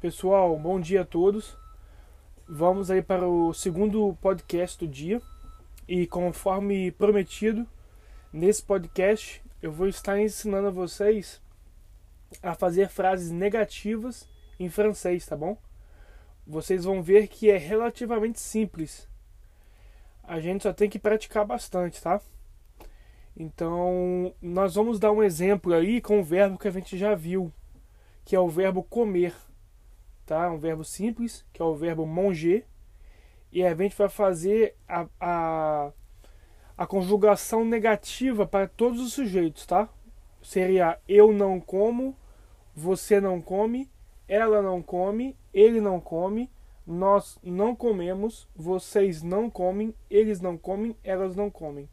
Pessoal, 0.00 0.56
bom 0.56 0.78
dia 0.78 1.00
a 1.00 1.04
todos. 1.04 1.56
Vamos 2.48 2.88
aí 2.88 3.02
para 3.02 3.26
o 3.26 3.52
segundo 3.52 4.16
podcast 4.20 4.78
do 4.78 4.86
dia. 4.86 5.20
E 5.88 6.06
conforme 6.06 6.92
prometido, 6.92 7.66
nesse 8.32 8.62
podcast 8.62 9.42
eu 9.60 9.72
vou 9.72 9.88
estar 9.88 10.16
ensinando 10.20 10.68
a 10.68 10.70
vocês 10.70 11.42
a 12.40 12.54
fazer 12.54 12.88
frases 12.88 13.32
negativas 13.32 14.28
em 14.60 14.68
francês, 14.68 15.26
tá 15.26 15.36
bom? 15.36 15.58
Vocês 16.46 16.84
vão 16.84 17.02
ver 17.02 17.26
que 17.26 17.50
é 17.50 17.56
relativamente 17.56 18.38
simples. 18.38 19.08
A 20.22 20.38
gente 20.38 20.62
só 20.62 20.72
tem 20.72 20.88
que 20.88 21.00
praticar 21.00 21.44
bastante, 21.44 22.00
tá? 22.00 22.20
Então, 23.36 24.32
nós 24.40 24.76
vamos 24.76 25.00
dar 25.00 25.10
um 25.10 25.24
exemplo 25.24 25.74
aí 25.74 26.00
com 26.00 26.20
o 26.20 26.24
verbo 26.24 26.56
que 26.56 26.68
a 26.68 26.72
gente 26.72 26.96
já 26.96 27.16
viu, 27.16 27.52
que 28.24 28.36
é 28.36 28.40
o 28.40 28.48
verbo 28.48 28.84
comer 28.84 29.34
tá? 30.28 30.50
Um 30.50 30.58
verbo 30.58 30.84
simples, 30.84 31.44
que 31.52 31.62
é 31.62 31.64
o 31.64 31.74
verbo 31.74 32.06
manger. 32.06 32.66
E 33.50 33.64
a 33.64 33.74
gente 33.74 33.96
vai 33.96 34.10
fazer 34.10 34.76
a, 34.86 35.06
a, 35.18 35.92
a 36.76 36.86
conjugação 36.86 37.64
negativa 37.64 38.46
para 38.46 38.68
todos 38.68 39.00
os 39.00 39.14
sujeitos, 39.14 39.64
tá? 39.64 39.88
Seria 40.42 41.00
eu 41.08 41.32
não 41.32 41.58
como, 41.58 42.14
você 42.76 43.20
não 43.20 43.40
come, 43.40 43.90
ela 44.28 44.60
não 44.60 44.82
come, 44.82 45.34
ele 45.52 45.80
não 45.80 45.98
come, 45.98 46.50
nós 46.86 47.38
não 47.42 47.74
comemos, 47.74 48.46
vocês 48.54 49.22
não 49.22 49.48
comem, 49.48 49.94
eles 50.10 50.42
não 50.42 50.58
comem, 50.58 50.94
elas 51.02 51.34
não 51.34 51.50
comem. 51.50 51.88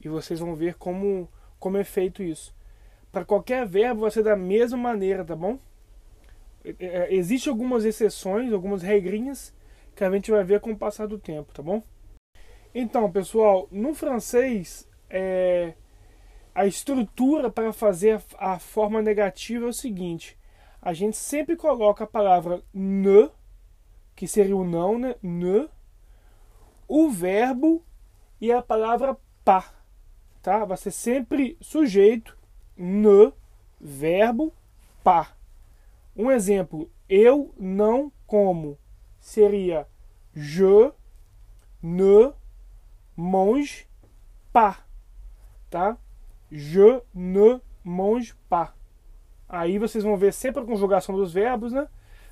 E 0.00 0.08
vocês 0.08 0.38
vão 0.38 0.54
ver 0.54 0.74
como, 0.74 1.28
como 1.58 1.76
é 1.76 1.82
feito 1.82 2.22
isso. 2.22 2.54
Para 3.10 3.24
qualquer 3.24 3.66
verbo 3.66 4.02
vai 4.02 4.12
ser 4.12 4.22
da 4.22 4.36
mesma 4.36 4.78
maneira, 4.78 5.24
tá 5.24 5.34
bom? 5.34 5.58
É, 6.64 6.74
é, 6.80 7.14
Existem 7.14 7.50
algumas 7.50 7.84
exceções, 7.84 8.52
algumas 8.52 8.82
regrinhas 8.82 9.54
que 9.94 10.02
a 10.02 10.10
gente 10.10 10.30
vai 10.30 10.42
ver 10.42 10.60
com 10.60 10.72
o 10.72 10.76
passar 10.76 11.06
do 11.06 11.18
tempo, 11.18 11.52
tá 11.52 11.62
bom? 11.62 11.82
Então, 12.74 13.10
pessoal, 13.10 13.68
no 13.70 13.94
francês, 13.94 14.88
é, 15.08 15.74
a 16.54 16.66
estrutura 16.66 17.50
para 17.50 17.72
fazer 17.72 18.20
a, 18.38 18.58
forma 18.58 19.00
negativa 19.02 19.66
é 19.66 19.68
o 19.68 19.72
seguinte: 19.72 20.38
a 20.80 20.92
gente 20.92 21.16
sempre 21.16 21.56
coloca 21.56 22.04
a 22.04 22.06
palavra 22.06 22.62
ne, 22.72 23.30
que 24.16 24.26
seria 24.26 24.56
o 24.56 24.64
não, 24.64 24.98
né? 24.98 25.14
Ne, 25.22 25.68
o 26.88 27.08
verbo 27.10 27.84
e 28.40 28.50
a 28.50 28.60
palavra 28.60 29.16
pas, 29.44 29.72
tá? 30.42 30.64
Vai 30.64 30.76
ser 30.76 30.90
sempre 30.90 31.56
sujeito, 31.60 32.36
ne, 32.76 33.32
verbo, 33.80 34.52
pas. 35.02 35.32
Um 36.16 36.30
exemplo, 36.30 36.90
eu 37.08 37.52
não 37.58 38.12
como, 38.26 38.78
seria 39.18 39.86
je 40.32 40.92
ne 41.82 42.32
mange 43.16 43.86
pas, 44.52 44.78
tá? 45.68 45.96
Je 46.50 47.02
ne 47.12 47.60
mange 47.82 48.34
pas. 48.48 48.72
Aí 49.48 49.78
vocês 49.78 50.04
vão 50.04 50.16
ver 50.16 50.32
sempre 50.32 50.62
a 50.62 50.66
conjugação 50.66 51.14
dos 51.14 51.32
verbos, 51.32 51.72
né? 51.72 51.88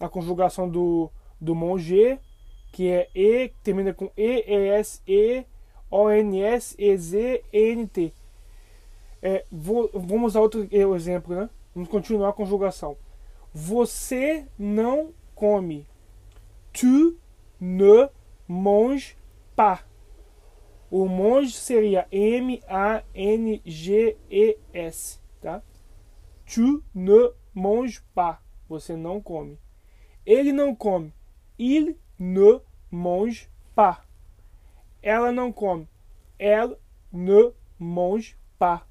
A 0.00 0.08
conjugação 0.08 0.68
do, 0.68 1.10
do 1.40 1.54
manger, 1.54 2.18
que 2.72 2.88
é 2.88 3.08
E, 3.14 3.48
que 3.48 3.56
termina 3.62 3.92
com 3.92 4.10
E, 4.16 4.42
S, 4.70 5.00
E, 5.06 5.44
O, 5.90 6.10
N, 6.10 6.42
S, 6.42 6.74
E, 6.78 6.96
Z, 6.96 7.44
N, 7.52 7.86
T. 7.86 8.12
É, 9.22 9.44
vou, 9.50 9.90
vamos 9.92 10.32
usar 10.32 10.40
outro 10.40 10.68
exemplo, 10.94 11.34
né? 11.34 11.50
Vamos 11.74 11.88
continuar 11.88 12.30
a 12.30 12.32
conjugação. 12.32 12.96
Você 13.56 14.48
não 14.58 15.14
come. 15.32 15.86
Tu 16.72 17.16
ne 17.60 18.08
manges 18.48 19.16
pas. 19.54 19.86
O 20.90 21.06
monge 21.06 21.52
seria 21.52 22.08
M-A-N-G-E-S, 22.10 23.00
tá? 25.40 25.62
Tu 26.44 26.82
ne 26.92 27.32
manges 27.54 28.02
pas. 28.12 28.42
Você 28.68 28.96
não 28.96 29.20
come. 29.20 29.56
Ele 30.26 30.50
não 30.50 30.74
come. 30.74 31.14
Il 31.56 31.96
ne 32.18 32.60
mange 32.90 33.48
pas. 33.72 34.04
Ela 35.00 35.30
não 35.30 35.52
come. 35.52 35.88
Elle 36.40 36.76
ne 37.12 37.52
mange 37.78 38.36
pas. 38.58 38.84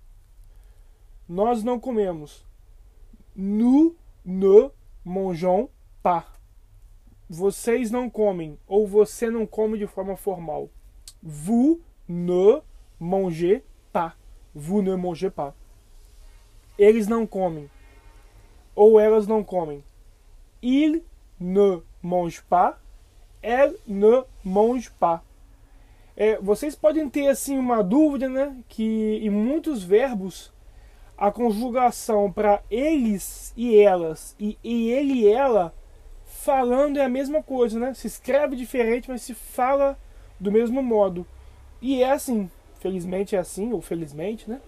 Nós 1.27 1.65
não 1.65 1.77
comemos. 1.81 2.45
Nous 3.35 3.97
ne 4.25 4.69
mangeons 5.03 5.69
pas. 6.01 6.25
Vocês 7.29 7.89
não 7.89 8.09
comem 8.09 8.59
ou 8.67 8.87
você 8.87 9.29
não 9.29 9.45
come 9.45 9.77
de 9.77 9.87
forma 9.87 10.15
formal. 10.15 10.69
Vous 11.21 11.81
ne 12.07 12.61
mangez 12.99 13.63
pas. 13.91 14.15
Vous 14.53 14.81
ne 14.81 14.95
mangez 14.95 15.29
pas. 15.29 15.53
Eles 16.77 17.07
não 17.07 17.25
comem 17.25 17.69
ou 18.75 18.99
elas 18.99 19.27
não 19.27 19.43
comem. 19.43 19.83
Il 20.61 21.03
ne 21.39 21.81
mange 22.01 22.41
pas. 22.41 22.77
Elle 23.41 23.75
ne 23.87 24.23
mange 24.43 24.89
pas. 24.91 25.21
É, 26.15 26.37
vocês 26.39 26.75
podem 26.75 27.09
ter 27.09 27.27
assim 27.27 27.57
uma 27.57 27.83
dúvida, 27.83 28.29
né? 28.29 28.55
Que 28.69 29.19
em 29.23 29.29
muitos 29.29 29.83
verbos 29.83 30.52
a 31.23 31.31
conjugação 31.31 32.29
para 32.29 32.61
eles 32.69 33.53
e 33.55 33.79
elas 33.79 34.35
e, 34.37 34.57
e 34.61 34.91
ele 34.91 35.21
e 35.21 35.27
ela 35.29 35.73
falando 36.25 36.97
é 36.97 37.05
a 37.05 37.07
mesma 37.07 37.41
coisa, 37.41 37.79
né? 37.79 37.93
Se 37.93 38.07
escreve 38.07 38.57
diferente, 38.57 39.09
mas 39.09 39.21
se 39.21 39.33
fala 39.33 39.97
do 40.37 40.51
mesmo 40.51 40.83
modo. 40.83 41.25
E 41.81 42.03
é 42.03 42.11
assim, 42.11 42.51
felizmente 42.81 43.37
é 43.37 43.39
assim, 43.39 43.71
ou 43.71 43.79
felizmente, 43.79 44.49
né? 44.49 44.59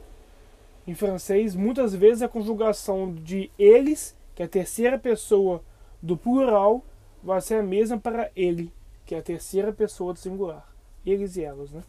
Em 0.88 0.93
francês, 0.93 1.57
muitas 1.57 1.93
vezes 1.93 2.21
a 2.21 2.29
conjugação 2.29 3.13
de 3.13 3.51
eles, 3.59 4.16
que 4.33 4.41
é 4.41 4.45
a 4.45 4.49
terceira 4.49 4.97
pessoa 4.97 5.61
do 6.01 6.16
plural, 6.16 6.85
vai 7.22 7.41
ser 7.41 7.55
a 7.55 7.63
mesma 7.63 7.99
para 7.99 8.31
ele, 8.33 8.72
que 9.05 9.13
é 9.13 9.17
a 9.17 9.22
terceira 9.22 9.73
pessoa 9.73 10.13
do 10.13 10.19
singular. 10.19 10.73
Eles 11.05 11.35
e 11.35 11.43
elas, 11.43 11.69
né? 11.69 11.83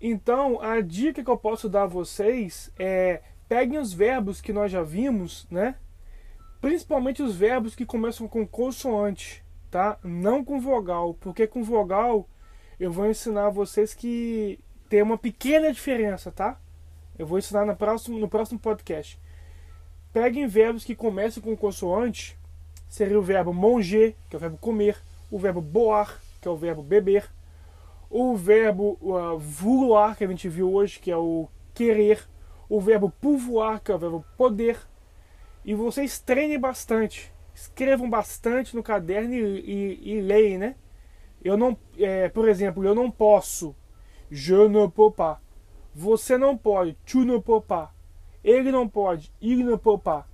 Então, 0.00 0.58
a 0.62 0.80
dica 0.80 1.22
que 1.22 1.30
eu 1.30 1.36
posso 1.36 1.68
dar 1.68 1.82
a 1.82 1.86
vocês 1.86 2.72
é 2.78 3.20
peguem 3.48 3.78
os 3.78 3.92
verbos 3.92 4.40
que 4.40 4.52
nós 4.52 4.70
já 4.70 4.82
vimos, 4.82 5.46
né? 5.50 5.74
Principalmente 6.60 7.22
os 7.22 7.34
verbos 7.34 7.74
que 7.74 7.86
começam 7.86 8.28
com 8.28 8.46
consoante, 8.46 9.44
tá? 9.70 9.98
Não 10.02 10.44
com 10.44 10.60
vogal, 10.60 11.14
porque 11.14 11.46
com 11.46 11.62
vogal 11.62 12.28
eu 12.78 12.92
vou 12.92 13.06
ensinar 13.06 13.50
vocês 13.50 13.94
que 13.94 14.58
tem 14.88 15.02
uma 15.02 15.18
pequena 15.18 15.72
diferença, 15.72 16.30
tá? 16.30 16.60
Eu 17.18 17.26
vou 17.26 17.38
ensinar 17.38 17.64
no 17.64 17.74
próximo, 17.74 18.18
no 18.18 18.28
próximo 18.28 18.58
podcast. 18.58 19.18
Peguem 20.12 20.46
verbos 20.46 20.84
que 20.84 20.94
começam 20.94 21.42
com 21.42 21.56
consoante, 21.56 22.36
seria 22.88 23.18
o 23.18 23.22
verbo 23.22 23.52
manger, 23.52 24.14
que 24.28 24.36
é 24.36 24.38
o 24.38 24.40
verbo 24.40 24.58
comer, 24.58 24.96
o 25.30 25.38
verbo 25.38 25.60
boar, 25.60 26.20
que 26.40 26.48
é 26.48 26.50
o 26.50 26.56
verbo 26.56 26.82
beber, 26.82 27.28
o 28.10 28.36
verbo 28.36 28.98
uh, 29.02 30.16
que 30.16 30.24
a 30.24 30.28
gente 30.28 30.48
viu 30.48 30.72
hoje, 30.72 30.98
que 30.98 31.10
é 31.10 31.16
o 31.16 31.48
querer, 31.74 32.26
o 32.68 32.80
verbo 32.80 33.10
pouvoir, 33.10 33.80
que 33.80 33.90
é 33.90 33.94
o 33.94 33.98
verbo 33.98 34.24
poder. 34.36 34.78
E 35.64 35.74
vocês 35.74 36.18
treinem 36.18 36.58
bastante. 36.58 37.32
Escrevam 37.54 38.08
bastante 38.08 38.76
no 38.76 38.82
caderno 38.82 39.34
e, 39.34 39.60
e, 39.60 40.12
e 40.12 40.20
leem, 40.20 40.58
né? 40.58 40.76
Eu 41.42 41.56
não, 41.56 41.76
é, 41.98 42.28
por 42.28 42.48
exemplo, 42.48 42.84
eu 42.84 42.94
não 42.94 43.10
posso. 43.10 43.74
Je 44.30 44.68
ne 44.68 44.88
peux 44.88 45.10
pas. 45.10 45.38
Você 45.94 46.36
não 46.36 46.56
pode. 46.56 46.96
Tu 47.06 47.24
ne 47.24 47.40
peux 47.40 47.60
pas. 47.60 47.90
Ele 48.44 48.70
não 48.70 48.88
pode. 48.88 49.32
Il 49.40 49.64
ne 49.64 49.76
peut 49.76 49.98
pas. 49.98 50.26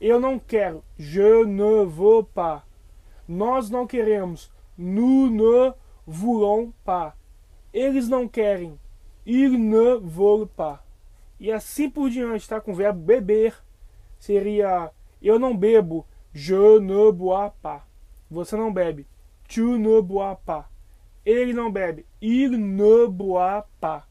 Eu 0.00 0.20
não 0.20 0.38
quero. 0.38 0.84
Je 0.98 1.44
ne 1.44 1.84
veux 1.84 2.24
pas. 2.34 2.62
Nós 3.26 3.70
não 3.70 3.86
queremos. 3.86 4.50
Nous 4.76 5.30
ne 5.30 5.72
voulons 6.06 6.72
pas. 6.84 7.14
Eles 7.72 8.08
não 8.08 8.28
querem. 8.28 8.78
Ils 9.24 9.58
ne 9.58 9.98
veulent 9.98 10.48
pas. 10.48 10.80
E 11.42 11.50
assim 11.50 11.90
por 11.90 12.08
diante, 12.08 12.48
tá? 12.48 12.60
Com 12.60 12.70
o 12.70 12.74
verbo 12.76 13.00
beber. 13.00 13.52
Seria 14.16 14.92
eu 15.20 15.40
não 15.40 15.56
bebo. 15.56 16.06
Je 16.32 16.78
ne 16.78 17.10
bois 17.10 17.50
pas. 17.60 17.82
Você 18.30 18.56
não 18.56 18.72
bebe. 18.72 19.08
Tu 19.48 19.76
ne 19.76 20.00
bois 20.00 20.38
pas. 20.46 20.66
Ele 21.26 21.52
não 21.52 21.68
bebe. 21.68 22.06
Il 22.20 22.56
ne 22.56 23.08
boit 23.08 23.66
pas. 23.80 24.04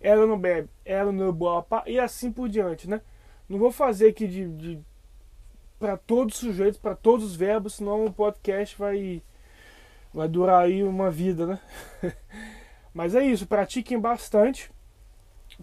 Ela 0.00 0.24
não 0.28 0.38
bebe. 0.38 0.70
Ela 0.84 1.10
ne 1.10 1.32
boit 1.32 1.66
pas. 1.68 1.82
E 1.88 1.98
assim 1.98 2.30
por 2.30 2.48
diante, 2.48 2.88
né? 2.88 3.00
Não 3.48 3.58
vou 3.58 3.72
fazer 3.72 4.10
aqui 4.10 4.28
de, 4.28 4.46
de 4.50 4.80
para 5.76 5.96
todos 5.96 6.36
os 6.36 6.40
sujeitos, 6.40 6.78
para 6.78 6.94
todos 6.94 7.24
os 7.24 7.34
verbos, 7.34 7.74
senão 7.74 8.04
o 8.04 8.12
podcast 8.12 8.78
vai 8.78 9.20
vai 10.14 10.28
durar 10.28 10.66
aí 10.66 10.84
uma 10.84 11.10
vida, 11.10 11.46
né? 11.46 11.60
Mas 12.94 13.16
é 13.16 13.24
isso, 13.24 13.44
pratiquem 13.44 13.98
bastante 13.98 14.70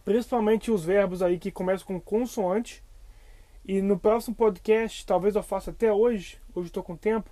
principalmente 0.05 0.71
os 0.71 0.83
verbos 0.83 1.21
aí 1.21 1.37
que 1.39 1.51
começam 1.51 1.87
com 1.87 1.99
consoante 1.99 2.83
E 3.65 3.81
no 3.81 3.99
próximo 3.99 4.33
podcast, 4.35 5.05
talvez 5.05 5.35
eu 5.35 5.43
faça 5.43 5.71
até 5.71 5.91
hoje, 5.91 6.39
hoje 6.55 6.67
estou 6.67 6.81
com 6.81 6.95
tempo, 6.95 7.29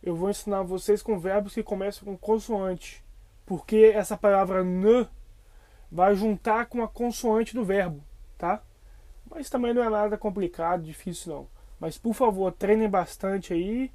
eu 0.00 0.14
vou 0.14 0.30
ensinar 0.30 0.62
vocês 0.62 1.02
com 1.02 1.18
verbos 1.18 1.54
que 1.54 1.62
começam 1.62 2.04
com 2.04 2.16
consoante. 2.16 3.02
Porque 3.44 3.92
essa 3.92 4.16
palavra 4.16 4.62
ne 4.62 5.08
vai 5.90 6.14
juntar 6.14 6.66
com 6.66 6.82
a 6.84 6.88
consoante 6.88 7.54
do 7.54 7.64
verbo, 7.64 8.00
tá? 8.38 8.62
Mas 9.28 9.50
também 9.50 9.74
não 9.74 9.82
é 9.82 9.90
nada 9.90 10.16
complicado, 10.16 10.84
difícil 10.84 11.32
não. 11.34 11.48
Mas 11.80 11.98
por 11.98 12.14
favor, 12.14 12.52
treinem 12.52 12.88
bastante 12.88 13.52
aí. 13.52 13.90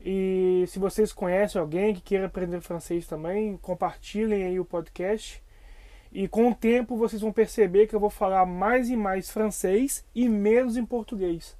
E 0.00 0.64
se 0.66 0.80
vocês 0.80 1.12
conhecem 1.12 1.60
alguém 1.60 1.94
que 1.94 2.00
queira 2.00 2.26
aprender 2.26 2.60
francês 2.60 3.06
também, 3.06 3.56
compartilhem 3.58 4.44
aí 4.44 4.58
o 4.58 4.64
podcast. 4.64 5.43
E 6.14 6.28
com 6.28 6.48
o 6.48 6.54
tempo 6.54 6.96
vocês 6.96 7.20
vão 7.20 7.32
perceber 7.32 7.88
que 7.88 7.94
eu 7.96 7.98
vou 7.98 8.08
falar 8.08 8.46
mais 8.46 8.88
e 8.88 8.96
mais 8.96 9.28
francês 9.28 10.06
e 10.14 10.28
menos 10.28 10.76
em 10.76 10.86
português. 10.86 11.56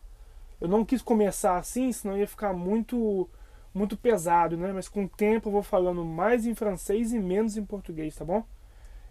Eu 0.61 0.69
não 0.69 0.85
quis 0.85 1.03
começar 1.03 1.57
assim, 1.57 1.91
senão 1.91 2.17
ia 2.17 2.27
ficar 2.27 2.53
muito 2.53 3.29
muito 3.75 3.97
pesado, 3.97 4.57
né? 4.57 4.73
Mas 4.73 4.89
com 4.89 5.05
o 5.05 5.09
tempo 5.09 5.49
eu 5.49 5.53
vou 5.53 5.63
falando 5.65 6.05
mais 6.05 6.47
em 6.47 6.55
francês 6.55 7.13
e 7.13 7.19
menos 7.19 7.57
em 7.57 7.65
português, 7.65 8.15
tá 8.15 8.25
bom? 8.25 8.45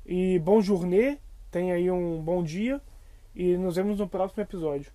E 0.05 0.39
bom 0.39 0.61
journée, 0.61 1.19
tenha 1.51 1.75
aí 1.75 1.91
um 1.91 2.21
bom 2.21 2.41
dia 2.41 2.81
e 3.35 3.57
nos 3.57 3.75
vemos 3.75 3.99
no 3.99 4.07
próximo 4.07 4.41
episódio. 4.41 4.93